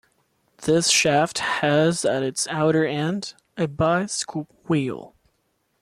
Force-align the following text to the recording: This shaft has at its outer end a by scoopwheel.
This 0.63 0.89
shaft 0.89 1.37
has 1.37 2.05
at 2.05 2.23
its 2.23 2.47
outer 2.47 2.83
end 2.87 3.35
a 3.55 3.67
by 3.67 4.05
scoopwheel. 4.07 5.13